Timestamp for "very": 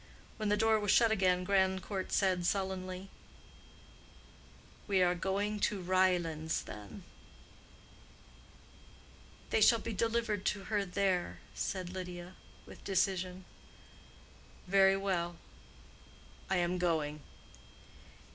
14.65-14.97